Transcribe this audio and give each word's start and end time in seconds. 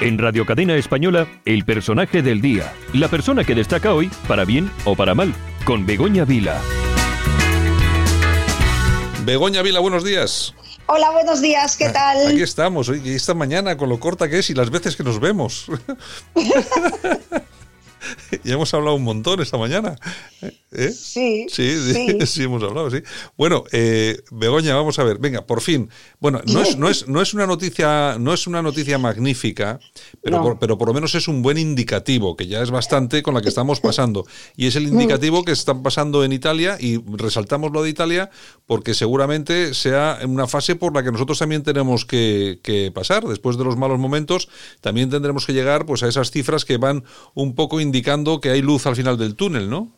En 0.00 0.16
Radio 0.16 0.46
Cadena 0.46 0.76
Española, 0.76 1.28
el 1.44 1.66
personaje 1.66 2.22
del 2.22 2.40
día. 2.40 2.72
La 2.94 3.08
persona 3.08 3.44
que 3.44 3.54
destaca 3.54 3.92
hoy, 3.92 4.10
para 4.26 4.46
bien 4.46 4.70
o 4.86 4.96
para 4.96 5.14
mal, 5.14 5.34
con 5.66 5.84
Begoña 5.84 6.24
Vila. 6.24 6.58
Begoña 9.26 9.60
Vila, 9.60 9.80
buenos 9.80 10.02
días. 10.02 10.54
Hola, 10.86 11.10
buenos 11.10 11.42
días, 11.42 11.76
¿qué 11.76 11.90
tal? 11.90 12.28
Aquí 12.28 12.40
estamos, 12.40 12.88
hoy, 12.88 13.02
esta 13.04 13.34
mañana 13.34 13.76
con 13.76 13.90
lo 13.90 14.00
corta 14.00 14.30
que 14.30 14.38
es 14.38 14.48
y 14.48 14.54
las 14.54 14.70
veces 14.70 14.96
que 14.96 15.04
nos 15.04 15.20
vemos. 15.20 15.66
ya 18.44 18.54
hemos 18.54 18.72
hablado 18.74 18.96
un 18.96 19.04
montón 19.04 19.40
esta 19.40 19.58
mañana. 19.58 19.96
¿Eh? 20.72 20.92
Sí, 20.92 21.46
sí, 21.48 22.18
sí, 22.26 22.42
hemos 22.42 22.62
hablado, 22.62 22.90
sí. 22.90 22.98
Bueno, 23.36 23.64
eh, 23.72 24.22
Begoña, 24.30 24.74
vamos 24.74 24.98
a 24.98 25.04
ver, 25.04 25.18
venga, 25.18 25.46
por 25.46 25.60
fin. 25.60 25.90
Bueno, 26.20 26.40
no 26.46 26.62
es, 26.62 26.76
no 26.76 26.88
es, 26.88 27.08
no 27.08 27.20
es 27.20 27.34
una 27.34 27.46
noticia, 27.46 28.16
no 28.18 28.32
es 28.32 28.46
una 28.46 28.62
noticia 28.62 28.98
magnífica, 28.98 29.80
pero, 30.22 30.42
por, 30.42 30.58
pero 30.58 30.78
por 30.78 30.88
lo 30.88 30.94
menos 30.94 31.14
es 31.14 31.28
un 31.28 31.42
buen 31.42 31.58
indicativo, 31.58 32.36
que 32.36 32.46
ya 32.46 32.62
es 32.62 32.70
bastante 32.70 33.22
con 33.22 33.34
la 33.34 33.42
que 33.42 33.48
estamos 33.48 33.80
pasando. 33.80 34.26
Y 34.56 34.66
es 34.66 34.76
el 34.76 34.84
indicativo 34.84 35.44
que 35.44 35.52
están 35.52 35.82
pasando 35.82 36.24
en 36.24 36.32
Italia, 36.32 36.76
y 36.78 37.02
resaltamos 37.16 37.72
lo 37.72 37.82
de 37.82 37.90
Italia, 37.90 38.30
porque 38.66 38.94
seguramente 38.94 39.74
sea 39.74 40.20
una 40.24 40.46
fase 40.46 40.76
por 40.76 40.94
la 40.94 41.02
que 41.02 41.10
nosotros 41.10 41.38
también 41.38 41.62
tenemos 41.62 42.04
que, 42.04 42.60
que 42.62 42.92
pasar. 42.94 43.24
Después 43.24 43.56
de 43.58 43.64
los 43.64 43.76
malos 43.76 43.98
momentos, 43.98 44.48
también 44.80 45.10
tendremos 45.10 45.46
que 45.46 45.52
llegar 45.52 45.84
pues 45.86 46.02
a 46.02 46.08
esas 46.08 46.30
cifras 46.30 46.64
que 46.64 46.76
van 46.76 47.04
un 47.34 47.54
poco 47.54 47.80
indicando 47.80 48.19
que 48.40 48.50
hay 48.50 48.62
luz 48.62 48.86
al 48.86 48.96
final 48.96 49.16
del 49.18 49.36
túnel, 49.36 49.68
¿no? 49.68 49.88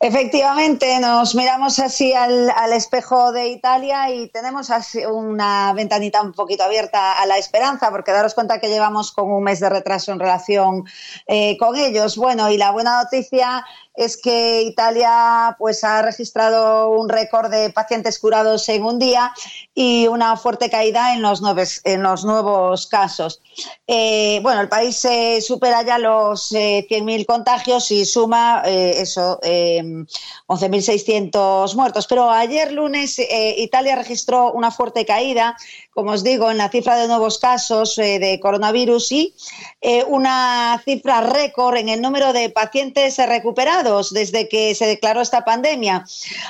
Efectivamente, 0.00 0.98
nos 1.00 1.34
miramos 1.34 1.78
así 1.78 2.12
al, 2.12 2.50
espejo 2.74 3.32
de 3.32 3.48
Italia 3.48 4.10
y 4.10 4.28
tenemos 4.28 4.70
así 4.70 5.04
una 5.06 5.72
ventanita 5.72 6.20
un 6.20 6.32
poquito 6.32 6.64
abierta 6.64 7.20
a 7.20 7.24
la 7.24 7.38
esperanza, 7.38 7.90
porque 7.90 8.12
daros 8.12 8.34
cuenta 8.34 8.60
que 8.60 8.68
llevamos 8.68 9.12
con 9.12 9.32
un 9.32 9.42
mes 9.42 9.60
de 9.60 9.70
retraso 9.70 10.12
en 10.12 10.20
relación 10.20 10.84
eh, 11.26 11.56
con 11.56 11.76
ellos. 11.76 12.16
Bueno, 12.16 12.50
y 12.50 12.58
la 12.58 12.72
buena 12.72 13.02
noticia 13.02 13.64
es 13.94 14.16
que 14.16 14.62
Italia 14.62 15.54
pues, 15.58 15.84
ha 15.84 16.00
registrado 16.02 16.90
un 16.90 17.08
récord 17.08 17.50
de 17.50 17.70
pacientes 17.70 18.18
curados 18.18 18.68
en 18.68 18.84
un 18.84 18.98
día 18.98 19.32
y 19.74 20.06
una 20.08 20.36
fuerte 20.36 20.68
caída 20.68 21.14
en 21.14 21.22
los, 21.22 21.40
en 21.84 22.02
los 22.02 22.24
nuevos 22.24 22.88
casos. 22.88 23.40
Eh, 23.86 24.40
bueno, 24.42 24.60
el 24.60 24.68
país 24.68 25.06
supera 25.40 25.82
ya 25.82 25.98
los 25.98 26.52
100.000 26.52 27.20
eh, 27.20 27.26
contagios 27.26 27.90
y 27.90 28.04
suma 28.04 28.62
eh, 28.64 29.00
eso, 29.00 29.40
11.600 29.40 31.74
muertos. 31.76 32.06
Pero 32.08 32.30
ayer 32.30 32.72
lunes 32.72 33.20
Italia 33.56 33.96
registró 33.96 34.52
una 34.52 34.70
fuerte 34.70 35.06
caída 35.06 35.56
como 35.94 36.10
os 36.10 36.24
digo, 36.24 36.50
en 36.50 36.58
la 36.58 36.68
cifra 36.68 36.96
de 36.96 37.06
nuevos 37.06 37.38
casos 37.38 37.96
eh, 37.98 38.18
de 38.18 38.40
coronavirus 38.40 39.12
y 39.12 39.34
eh, 39.80 40.04
una 40.08 40.82
cifra 40.84 41.20
récord 41.20 41.76
en 41.76 41.88
el 41.88 42.02
número 42.02 42.32
de 42.32 42.50
pacientes 42.50 43.16
recuperados 43.18 44.12
desde 44.12 44.48
que 44.48 44.74
se 44.74 44.86
declaró 44.86 45.20
esta 45.20 45.44
pandemia, 45.44 46.04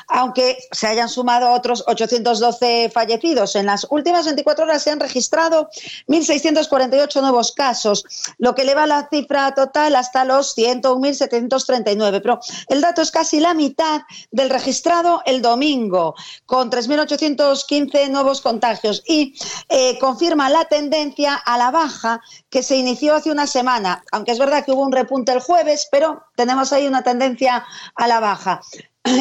aunque 0.09 0.59
se 0.73 0.87
hayan 0.87 1.11
sumado 1.11 1.53
otros 1.53 1.85
812 1.87 2.91
fallecidos. 2.93 3.55
En 3.57 3.67
las 3.67 3.87
últimas 3.91 4.25
24 4.25 4.65
horas 4.65 4.83
se 4.83 4.91
han 4.91 5.01
registrado 5.01 5.69
1.648 6.09 7.21
nuevos 7.21 7.53
casos, 7.53 8.05
lo 8.39 8.55
que 8.55 8.63
eleva 8.63 8.87
la 8.87 9.09
cifra 9.11 9.55
total 9.55 9.97
hasta 9.97 10.25
los 10.25 10.57
101.739. 10.57 12.21
Pero 12.23 12.41
el 12.69 12.81
dato 12.81 13.03
es 13.03 13.11
casi 13.11 13.41
la 13.41 13.53
mitad 13.53 14.03
del 14.31 14.49
registrado 14.49 15.23
el 15.27 15.43
domingo, 15.43 16.15
con 16.47 16.71
3.815 16.71 18.09
nuevos 18.09 18.41
contagios. 18.41 19.03
Y 19.07 19.34
eh, 19.69 19.99
confirma 19.99 20.51
la 20.51 20.65
tendencia 20.65 21.35
a 21.35 21.59
la 21.59 21.71
baja 21.71 22.21
que 22.51 22.63
se 22.63 22.77
inició 22.77 23.15
hace 23.15 23.31
una 23.31 23.47
semana, 23.47 24.05
aunque 24.13 24.33
es 24.33 24.39
verdad 24.39 24.65
que 24.65 24.73
hubo 24.73 24.83
un 24.83 24.93
repunte 24.93 25.33
el 25.33 25.41
jueves, 25.41 25.89
pero 25.91 26.23
tenemos 26.37 26.73
ahí 26.73 26.87
una 26.87 27.03
tendencia 27.03 27.65
a 27.95 28.07
la 28.07 28.21
baja. 28.21 28.61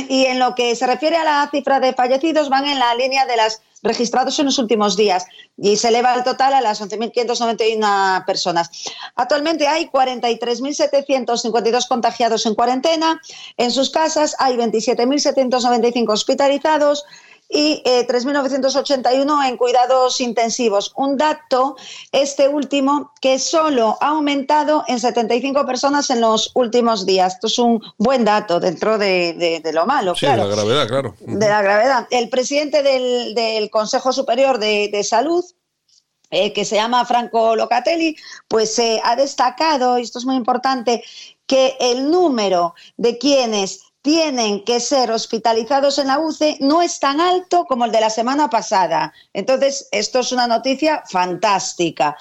Y 0.08 0.26
en 0.26 0.40
lo 0.40 0.56
que 0.56 0.76
se 0.76 0.88
refiere 0.88 1.18
a 1.18 1.26
la 1.26 1.50
cifra 1.52 1.82
de 1.82 1.94
fallecidos, 1.94 2.50
van 2.50 2.66
en 2.66 2.80
la 2.80 2.96
línea 2.96 3.26
de 3.26 3.36
las 3.36 3.62
registrados 3.84 4.40
en 4.40 4.46
los 4.46 4.58
últimos 4.58 4.96
días 4.96 5.26
y 5.58 5.76
se 5.76 5.90
eleva 5.90 6.16
el 6.16 6.24
total 6.24 6.54
a 6.54 6.62
las 6.62 6.82
11.591 6.82 8.26
personas. 8.26 8.70
Actualmente 9.16 9.68
hay 9.68 9.88
43.752 9.88 11.88
contagiados 11.88 12.46
en 12.46 12.56
cuarentena, 12.56 13.22
en 13.58 13.72
sus 13.72 13.90
casas 13.90 14.38
hay 14.40 14.56
27.795 14.56 16.10
hospitalizados 16.10 17.04
y 17.50 17.84
3.981 17.84 19.46
eh, 19.46 19.50
en 19.50 19.58
cuidados 19.58 20.20
intensivos. 20.22 20.92
Un 20.96 21.18
dato, 21.18 21.76
este 22.12 22.48
último, 22.48 23.12
que 23.22 23.38
solo 23.38 23.98
ha 24.02 24.08
aumentado 24.10 24.84
en 24.88 25.00
75 25.00 25.66
personas 25.66 26.10
en 26.10 26.22
los 26.22 26.52
últimos 26.56 27.06
días. 27.06 27.36
Esto 27.36 27.48
es 27.48 27.60
un 27.60 27.82
buen 27.98 28.26
dato 28.26 28.60
dentro 28.60 28.98
de, 28.98 29.62
lo 29.74 29.86
malo. 29.86 30.16
Sí, 30.16 30.26
de 30.26 30.38
la 30.38 30.48
gravedad, 30.48 30.88
claro. 30.88 31.16
De 31.20 31.48
la 31.48 31.62
gravedad. 31.62 32.08
El 32.10 32.30
presidente 32.30 32.82
del, 32.82 33.70
Consejo 33.70 34.12
Superior 34.12 34.58
de, 34.58 35.04
Salud, 35.04 35.44
eh, 36.32 36.54
que 36.54 36.66
se 36.66 36.76
llama 36.76 37.06
Franco 37.06 37.56
Locatelli, 37.56 38.16
pues 38.48 38.78
eh, 38.80 39.00
ha 39.04 39.16
destacado, 39.16 40.00
y 40.00 40.02
esto 40.02 40.18
es 40.20 40.26
muy 40.26 40.36
importante, 40.36 41.04
que 41.46 41.76
el 41.80 42.10
número 42.10 42.74
de 42.98 43.18
quienes 43.18 43.93
tienen 44.04 44.66
que 44.66 44.82
ser 44.82 45.12
hospitalizados 45.12 45.98
en 45.98 46.08
la 46.08 46.20
UCI 46.20 46.58
no 46.60 46.82
es 46.82 47.00
tan 47.00 47.22
alto 47.22 47.64
como 47.66 47.86
el 47.86 47.92
de 47.92 48.02
la 48.02 48.10
semana 48.10 48.50
pasada. 48.50 49.14
Entonces, 49.32 49.88
esto 49.92 50.20
es 50.20 50.34
una 50.34 50.46
noticia 50.46 51.04
fantástica. 51.10 52.18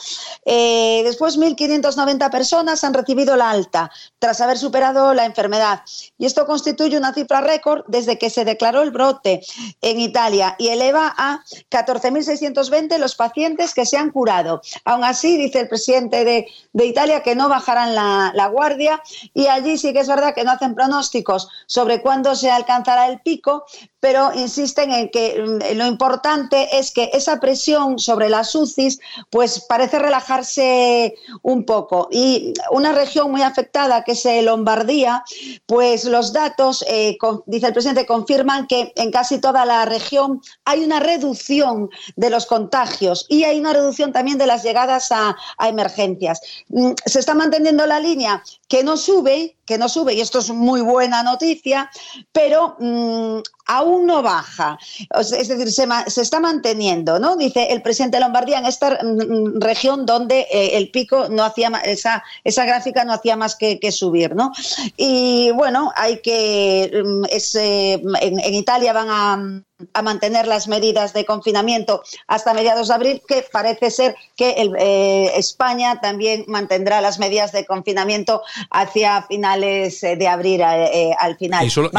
Eh, 0.47 1.03
después, 1.05 1.37
1.590 1.37 2.31
personas 2.31 2.85
han 2.85 2.95
recibido 2.95 3.35
la 3.35 3.51
alta 3.51 3.91
tras 4.21 4.41
haber 4.41 4.59
superado 4.59 5.13
la 5.13 5.25
enfermedad. 5.25 5.83
Y 6.19 6.27
esto 6.27 6.47
constituye 6.47 6.97
una 6.97 7.13
cifra 7.13 7.41
récord 7.41 7.83
desde 7.89 8.17
que 8.17 8.31
se 8.31 8.45
declaró 8.45 8.83
el 8.83 8.93
brote 8.93 9.43
en 9.81 9.99
Italia 9.99 10.55
y 10.61 10.69
eleva 10.69 11.13
a 11.19 11.43
14.620 11.69 12.97
los 12.99 13.17
pacientes 13.17 13.75
que 13.75 13.87
se 13.87 13.97
han 13.97 14.11
curado. 14.11 14.63
Aún 14.85 15.03
así, 15.03 15.37
dice 15.37 15.59
el 15.59 15.69
presidente 15.69 16.25
de, 16.25 16.47
Italia 16.85 17.23
que 17.23 17.35
no 17.35 17.49
bajarán 17.49 17.95
la, 17.95 18.33
la 18.35 18.47
guardia 18.49 19.03
y 19.35 19.47
allí 19.47 19.79
sí 19.79 19.93
que 19.93 20.01
es 20.01 20.09
verdad 20.09 20.35
que 20.35 20.45
no 20.45 20.53
hacen 20.53 20.75
pronósticos 20.75 21.49
sobre 21.73 22.03
cuándo 22.03 22.35
se 22.35 22.51
alcanzará 22.51 23.09
el 23.09 23.23
pico, 23.23 23.65
pero 24.03 24.33
insisten 24.35 24.91
en 24.91 25.11
que 25.11 25.41
mm, 25.41 25.77
lo 25.77 25.87
importante 25.87 26.77
es 26.77 26.91
que 26.91 27.11
esa 27.13 27.39
presión 27.39 28.01
sobre 28.01 28.29
las 28.29 28.53
UCIs 28.53 28.99
pues 29.31 29.61
parece 29.61 30.01
relajarse 30.01 31.15
un 31.43 31.65
poco. 31.65 32.09
Y 32.11 32.53
una 32.73 32.91
región 32.91 33.31
muy 33.31 33.43
afectada, 33.43 34.03
que 34.03 34.13
es 34.13 34.27
eh, 34.27 34.43
Lombardía, 34.43 35.23
pues 35.67 36.05
los 36.05 36.33
datos, 36.33 36.85
eh, 36.89 37.17
dice 37.47 37.69
el 37.69 37.73
presidente, 37.73 38.05
confirman 38.05 38.67
que 38.67 38.93
en 38.97 39.13
casi 39.13 39.39
toda 39.39 39.65
la 39.65 39.85
región 39.85 40.43
hay 40.65 40.83
una 40.83 40.99
reducción 40.99 41.89
de 42.17 42.29
los 42.29 42.47
contagios 42.47 43.27
y 43.29 43.45
hay 43.45 43.61
una 43.61 43.73
reducción 43.73 44.13
también 44.13 44.37
de 44.37 44.49
las 44.49 44.65
llegadas 44.65 45.13
a, 45.13 45.37
a 45.59 45.69
emergencias. 45.69 46.41
Mm, 46.71 46.91
se 47.07 47.21
está 47.21 47.35
manteniendo 47.35 47.87
la 47.87 48.01
línea 48.01 48.43
que 48.67 48.83
no 48.83 48.97
sube, 48.97 49.57
que 49.65 49.79
no 49.79 49.89
sube, 49.89 50.15
y 50.15 50.21
esto 50.21 50.41
es 50.41 50.51
muy 50.51 50.81
buena 50.81 51.23
noticia, 51.23 51.89
pero 52.33 52.75
mm, 52.81 53.43
aún 53.67 54.07
no 54.07 54.23
baja. 54.23 54.79
Es 55.11 55.49
decir, 55.49 55.71
se, 55.71 56.21
está 56.21 56.41
manteniendo, 56.41 57.19
¿no? 57.19 57.37
Dice 57.37 57.69
el 57.71 57.83
presidente 57.83 58.17
de 58.17 58.23
Lombardía 58.23 58.59
en 58.59 58.67
esta 58.67 58.99
mm, 59.03 59.07
mm, 59.07 59.61
región 59.61 60.07
donde 60.07 60.47
eh, 60.51 60.77
el 60.77 60.91
pico 60.91 61.29
no 61.29 61.45
hacía 61.45 61.69
esa, 61.85 62.23
esa 62.45 62.65
gráfica 62.65 63.05
no 63.05 63.13
hacía 63.13 63.37
más 63.37 63.57
que, 63.57 63.93
subir, 63.93 64.35
¿no? 64.35 64.53
Y 64.97 65.51
bueno, 65.53 65.93
hay 65.97 66.21
que 66.21 66.85
eh, 66.85 68.03
en 68.21 68.55
Italia 68.55 68.93
van 68.93 69.09
a 69.11 69.63
a 69.93 70.03
mantener 70.03 70.47
las 70.47 70.69
medidas 70.69 71.13
de 71.13 71.25
confinamiento 71.25 72.03
hasta 72.27 72.55
mediados 72.55 72.89
de 72.89 72.95
abril, 72.95 73.23
que 73.27 73.45
parece 73.53 73.91
ser 73.91 74.15
que 74.37 74.51
eh, 74.79 75.33
España 75.37 76.01
también 76.01 76.45
mantendrá 76.49 77.01
las 77.01 77.19
medidas 77.19 77.53
de 77.53 77.65
confinamiento 77.65 78.43
hacia 78.71 79.23
finales 79.23 80.03
eh, 80.03 80.17
de 80.17 80.29
abril 80.29 80.61
eh, 80.63 81.15
al 81.19 81.37
final. 81.37 81.67
¿Y 81.67 81.71
solo, 81.71 81.91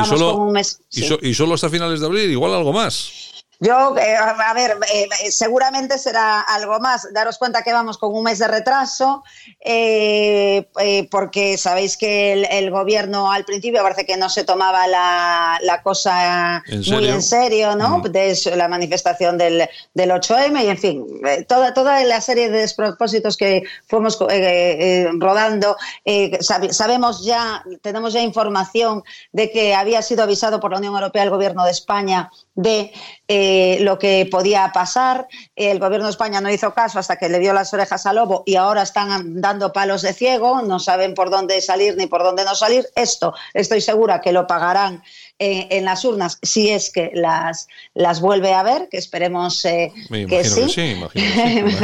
y 1.21 1.33
solo 1.33 1.53
hasta 1.53 1.69
finales 1.69 1.99
de 1.99 2.05
abril? 2.05 2.31
¿Igual 2.31 2.53
algo 2.53 2.73
más? 2.73 3.22
Yo, 3.63 3.95
eh, 3.97 4.17
a 4.17 4.53
ver, 4.53 4.77
eh, 4.93 5.07
seguramente 5.31 5.97
será 5.97 6.41
algo 6.41 6.81
más. 6.81 7.07
Daros 7.13 7.37
cuenta 7.37 7.63
que 7.63 7.71
vamos 7.71 7.97
con 7.97 8.13
un 8.13 8.23
mes 8.23 8.39
de 8.39 8.49
retraso, 8.49 9.23
eh, 9.61 10.67
porque 11.09 11.57
sabéis 11.57 11.95
que 11.95 12.33
el, 12.33 12.71
gobierno 12.71 13.31
al 13.31 13.45
principio 13.45 13.81
parece 13.81 14.05
que 14.05 14.17
no 14.17 14.27
se 14.27 14.43
tomaba 14.43 14.85
la, 14.87 15.81
cosa 15.81 16.61
muy 16.89 17.07
en 17.07 17.21
serio, 17.21 17.77
¿no? 17.77 17.99
Mm. 17.99 18.03
De 18.11 18.37
la 18.57 18.67
manifestación 18.67 19.37
del, 19.37 19.69
del 19.93 20.11
8M 20.11 20.61
y, 20.65 20.67
en 20.67 20.77
fin, 20.77 21.05
toda, 21.47 21.73
toda 21.73 22.03
la 22.03 22.19
serie 22.19 22.49
de 22.49 22.59
despropósitos 22.59 23.37
que 23.37 23.63
fuimos 23.87 24.19
rodando. 25.19 25.77
sabemos 26.41 27.23
ya, 27.23 27.63
tenemos 27.81 28.11
ya 28.11 28.21
información 28.21 29.03
de 29.31 29.49
que 29.51 29.73
había 29.73 30.01
sido 30.01 30.23
avisado 30.23 30.59
por 30.59 30.71
la 30.71 30.79
Unión 30.79 30.95
Europea 30.95 31.23
el 31.23 31.29
gobierno 31.29 31.63
de 31.63 31.71
España 31.71 32.29
de 32.55 32.91
eh, 33.27 33.77
lo 33.81 33.97
que 33.97 34.27
podía 34.29 34.71
pasar. 34.73 35.27
El 35.55 35.79
gobierno 35.79 36.07
de 36.07 36.11
España 36.11 36.41
no 36.41 36.51
hizo 36.51 36.73
caso 36.73 36.99
hasta 36.99 37.17
que 37.17 37.29
le 37.29 37.39
dio 37.39 37.53
las 37.53 37.73
orejas 37.73 38.05
al 38.05 38.17
lobo 38.17 38.43
y 38.45 38.55
ahora 38.55 38.83
están 38.83 39.41
dando 39.41 39.73
palos 39.73 40.01
de 40.01 40.13
ciego, 40.13 40.61
no 40.61 40.79
saben 40.79 41.13
por 41.13 41.29
dónde 41.29 41.61
salir 41.61 41.95
ni 41.97 42.07
por 42.07 42.23
dónde 42.23 42.45
no 42.45 42.55
salir. 42.55 42.87
Esto 42.95 43.33
estoy 43.53 43.81
segura 43.81 44.21
que 44.21 44.31
lo 44.31 44.47
pagarán 44.47 45.03
en 45.69 45.85
las 45.85 46.05
urnas 46.05 46.37
si 46.41 46.69
es 46.69 46.91
que 46.91 47.11
las, 47.13 47.67
las 47.93 48.21
vuelve 48.21 48.53
a 48.53 48.63
ver, 48.63 48.89
que 48.89 48.97
esperemos 48.97 49.65
eh, 49.65 49.91
que 50.09 50.43
sí. 50.43 50.61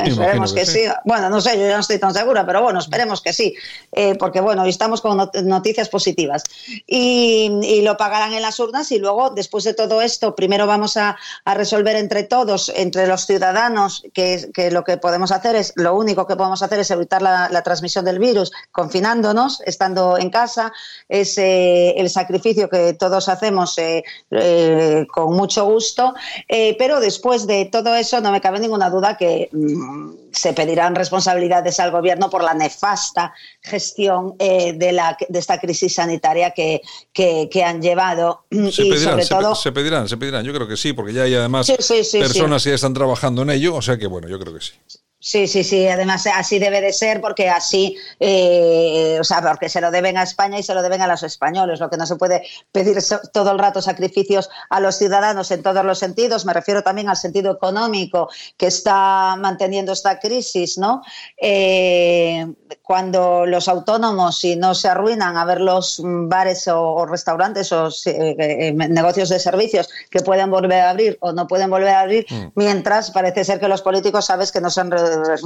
esperemos 0.05 0.53
que, 0.53 0.65
sí. 0.65 0.81
Bueno, 1.05 1.29
no 1.29 1.41
sé, 1.41 1.57
yo 1.57 1.67
ya 1.67 1.75
no 1.75 1.81
estoy 1.81 1.99
tan 1.99 2.13
segura, 2.13 2.45
pero 2.45 2.61
bueno, 2.61 2.79
esperemos 2.79 3.21
que 3.21 3.33
sí, 3.33 3.55
eh, 3.91 4.15
porque 4.15 4.41
bueno, 4.41 4.65
estamos 4.65 5.01
con 5.01 5.29
noticias 5.43 5.89
positivas. 5.89 6.43
Y, 6.87 7.79
lo 7.79 7.95
pagarán 7.97 8.33
en 8.33 8.41
las 8.41 8.59
urnas 8.59 8.91
y 8.91 8.99
luego, 8.99 9.29
después 9.29 9.63
de 9.63 9.73
todo 9.73 10.01
esto, 10.01 10.35
primero 10.35 10.67
vamos 10.67 10.97
a, 10.97 11.17
resolver 11.45 11.95
entre 11.95 12.23
todos, 12.23 12.71
entre 12.75 13.07
los 13.07 13.25
ciudadanos, 13.25 14.03
que, 14.13 14.49
lo 14.71 14.83
que 14.83 14.97
podemos 14.97 15.31
hacer 15.31 15.55
es, 15.55 15.73
lo 15.75 15.95
único 15.95 16.27
que 16.27 16.35
podemos 16.35 16.61
hacer 16.61 16.79
es 16.79 16.91
evitar 16.91 17.21
la, 17.21 17.61
transmisión 17.63 18.05
del 18.05 18.19
virus 18.19 18.51
confinándonos, 18.71 19.61
estando 19.65 20.17
en 20.17 20.29
casa, 20.29 20.71
es 21.07 21.37
eh, 21.37 21.93
el 21.97 22.09
sacrificio 22.09 22.69
que 22.69 22.93
todos 22.93 23.27
hacemos 23.29 23.48
hacemos 23.49 23.77
eh, 23.77 24.03
eh, 24.31 25.07
con 25.11 25.35
mucho 25.35 25.65
gusto, 25.65 26.13
eh, 26.47 26.75
pero 26.77 26.99
después 26.99 27.47
de 27.47 27.65
todo 27.65 27.95
eso 27.95 28.21
no 28.21 28.31
me 28.31 28.41
cabe 28.41 28.59
ninguna 28.59 28.89
duda 28.89 29.17
que 29.17 29.49
mm, 29.51 30.11
se 30.31 30.53
pedirán 30.53 30.95
responsabilidades 30.95 31.79
al 31.79 31.91
gobierno 31.91 32.29
por 32.29 32.43
la 32.43 32.53
nefasta 32.53 33.33
gestión 33.61 34.35
de, 34.37 34.91
la, 34.91 35.17
de 35.27 35.39
esta 35.39 35.59
crisis 35.59 35.95
sanitaria 35.95 36.51
que, 36.51 36.81
que, 37.11 37.63
han 37.63 37.81
llevado. 37.81 38.45
Se 38.49 38.83
y 38.83 38.91
pedirán, 38.91 39.23
sobre 39.23 39.25
todo... 39.25 39.55
se, 39.55 39.71
pedirán, 39.71 40.07
se 40.07 40.17
pedirán, 40.17 40.45
yo 40.45 40.53
creo 40.53 40.67
que 40.67 40.77
sí, 40.77 40.93
porque 40.93 41.13
ya 41.13 41.23
hay 41.23 41.35
además 41.35 41.67
personas 41.67 42.63
que 42.63 42.69
ya 42.69 42.75
están 42.75 42.93
trabajando 42.93 43.41
en 43.41 43.49
ello, 43.49 43.75
o 43.75 43.81
sea 43.81 43.97
que 43.97 44.07
bueno, 44.07 44.27
yo 44.27 44.39
creo 44.39 44.53
que 44.53 44.61
sí. 44.61 44.73
Sí, 45.21 45.47
sí, 45.47 45.65
sí, 45.65 45.85
además 45.85 46.25
así 46.33 46.59
debe 46.59 46.79
de 46.79 46.93
ser 46.93 47.19
porque 47.19 47.49
así, 47.49 47.97
eh, 48.21 49.17
o 49.19 49.23
sea, 49.25 49.41
porque 49.41 49.67
se 49.67 49.81
lo 49.81 49.91
deben 49.91 50.17
a 50.17 50.23
España 50.23 50.57
y 50.57 50.63
se 50.63 50.73
lo 50.73 50.81
deben 50.81 51.01
a 51.01 51.07
los 51.07 51.23
españoles, 51.23 51.81
lo 51.81 51.89
que 51.89 51.97
no 51.97 52.05
se 52.05 52.15
puede 52.15 52.43
pedir 52.71 52.97
todo 53.33 53.51
el 53.51 53.59
rato 53.59 53.81
sacrificios 53.81 54.49
a 54.69 54.79
los 54.79 54.95
ciudadanos 54.97 55.51
en 55.51 55.61
todos 55.61 55.83
los 55.83 55.99
sentidos, 55.99 56.45
me 56.45 56.53
refiero 56.53 56.83
también 56.83 57.09
al 57.09 57.17
sentido 57.17 57.51
económico 57.51 58.29
que 58.55 58.67
está 58.67 59.35
manteniendo 59.37 59.91
esta 59.91 60.19
crisis, 60.19 60.77
¿no? 60.77 61.01
Eh, 61.35 62.47
cuando 62.81 63.45
los 63.45 63.67
autónomos, 63.67 64.39
si 64.39 64.55
no 64.55 64.73
se 64.73 64.87
arruinan 64.87 65.35
a 65.35 65.43
ver 65.43 65.59
los 65.59 66.01
bares 66.01 66.65
o, 66.69 67.05
restaurantes 67.05 67.73
o 67.73 67.89
eh, 68.05 68.71
negocios 68.73 69.27
de 69.27 69.39
servicios 69.39 69.89
que 70.09 70.21
pueden 70.21 70.49
volver 70.49 70.79
a 70.79 70.91
abrir 70.91 71.17
o 71.19 71.33
no 71.33 71.45
pueden 71.45 71.69
volver 71.69 71.89
a 71.89 71.99
abrir, 72.01 72.25
mm. 72.29 72.51
mientras 72.55 73.11
parece 73.11 73.43
ser 73.43 73.59
que 73.59 73.67
los 73.67 73.81
políticos 73.81 74.25
sabes 74.25 74.53
que 74.53 74.61
no 74.61 74.69
se 74.69 74.79
han 74.79 74.89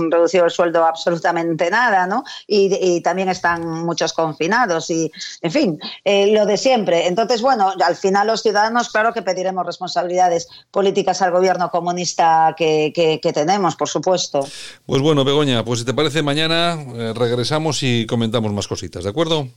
reducido 0.10 0.46
el 0.46 0.52
sueldo 0.52 0.86
absolutamente 0.86 1.70
nada, 1.70 2.08
¿no? 2.08 2.24
Y, 2.48 3.02
también 3.02 3.30
están 3.30 3.68
muchos 3.86 4.14
confinados 4.14 4.90
y, 4.90 5.12
en 5.42 5.52
fin, 5.52 5.80
eh, 6.04 6.28
lo 6.28 6.46
de 6.46 6.58
siempre. 6.58 7.08
Entonces, 7.08 7.42
bueno, 7.42 7.74
al 7.84 7.96
final 7.96 8.28
los 8.28 8.42
ciudadanos, 8.42 8.90
claro 8.90 9.14
que 9.14 9.22
pediremos 9.22 9.66
responsabilidades 9.66 10.48
políticas 10.72 11.22
al 11.22 11.32
gobierno 11.32 11.70
comunista 11.70 12.56
que, 12.58 13.20
tenemos, 13.34 13.76
por 13.76 13.90
supuesto. 13.90 14.48
Pues 14.86 15.02
bueno, 15.02 15.24
Begoña, 15.24 15.64
pues 15.66 15.80
si 15.80 15.86
te 15.86 15.94
parece, 15.94 16.22
mañana 16.22 16.78
eh, 16.96 17.14
regresamos 17.16 17.82
y 17.84 18.06
comentamos 18.06 18.54
más 18.54 18.68
cositas, 18.68 19.04
¿de 19.04 19.10
acuerdo? 19.10 19.48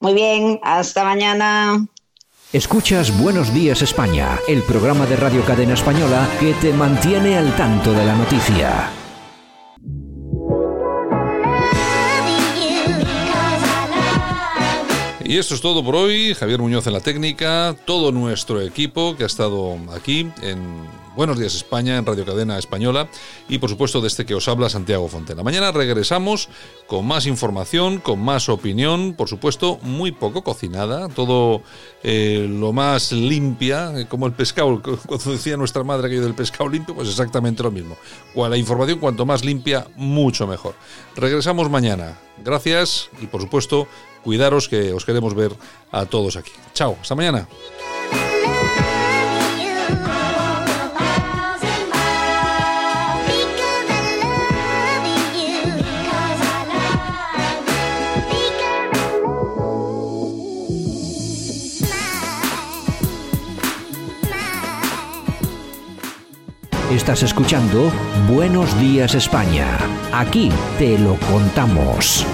Muy 0.00 0.14
bien, 0.14 0.58
hasta 0.62 1.04
mañana. 1.04 1.86
Escuchas 2.52 3.16
Buenos 3.16 3.54
Días 3.54 3.80
España, 3.80 4.40
el 4.48 4.64
programa 4.64 5.06
de 5.06 5.14
Radio 5.14 5.44
Cadena 5.44 5.74
Española 5.74 6.28
que 6.40 6.52
te 6.54 6.72
mantiene 6.72 7.38
al 7.38 7.54
tanto 7.56 7.92
de 7.92 8.04
la 8.04 8.16
noticia. 8.16 8.99
Y 15.30 15.38
esto 15.38 15.54
es 15.54 15.60
todo 15.60 15.84
por 15.84 15.94
hoy. 15.94 16.34
Javier 16.34 16.58
Muñoz 16.58 16.88
en 16.88 16.92
la 16.92 17.00
técnica, 17.00 17.76
todo 17.84 18.10
nuestro 18.10 18.60
equipo 18.60 19.16
que 19.16 19.22
ha 19.22 19.26
estado 19.26 19.78
aquí 19.94 20.28
en 20.42 20.58
Buenos 21.16 21.38
Días 21.38 21.54
España, 21.54 21.96
en 21.96 22.06
Radio 22.06 22.24
Cadena 22.24 22.58
Española 22.58 23.08
y 23.48 23.58
por 23.58 23.68
supuesto 23.68 24.00
desde 24.00 24.24
que 24.24 24.34
os 24.34 24.48
habla 24.48 24.68
Santiago 24.68 25.08
Fontena. 25.08 25.42
Mañana 25.42 25.72
regresamos 25.72 26.48
con 26.86 27.06
más 27.06 27.26
información, 27.26 27.98
con 27.98 28.20
más 28.20 28.48
opinión, 28.48 29.14
por 29.14 29.28
supuesto 29.28 29.78
muy 29.82 30.12
poco 30.12 30.42
cocinada, 30.42 31.08
todo 31.08 31.62
eh, 32.02 32.46
lo 32.48 32.72
más 32.72 33.12
limpia, 33.12 33.92
eh, 33.98 34.06
como 34.08 34.26
el 34.26 34.32
pescado, 34.32 34.80
cuando 35.06 35.32
decía 35.32 35.56
nuestra 35.56 35.84
madre 35.84 36.06
aquello 36.06 36.22
del 36.22 36.34
pescado 36.34 36.68
limpio, 36.68 36.94
pues 36.94 37.08
exactamente 37.08 37.62
lo 37.62 37.70
mismo. 37.70 37.96
La 38.34 38.56
información 38.56 38.98
cuanto 38.98 39.26
más 39.26 39.44
limpia, 39.44 39.86
mucho 39.96 40.46
mejor. 40.46 40.74
Regresamos 41.16 41.68
mañana. 41.68 42.18
Gracias 42.42 43.10
y 43.20 43.26
por 43.26 43.42
supuesto 43.42 43.86
Cuidaros 44.22 44.68
que 44.68 44.92
os 44.92 45.04
queremos 45.04 45.34
ver 45.34 45.52
a 45.92 46.06
todos 46.06 46.36
aquí. 46.36 46.52
Chao, 46.74 46.96
hasta 47.00 47.14
mañana. 47.14 47.48
Estás 67.00 67.22
escuchando 67.22 67.90
Buenos 68.28 68.78
Días 68.78 69.14
España. 69.14 69.78
Aquí 70.12 70.52
te 70.78 70.98
lo 70.98 71.16
contamos. 71.32 72.26